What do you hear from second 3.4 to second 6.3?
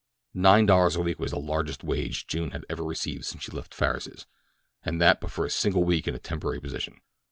she left Farris's, and that for but a single week in a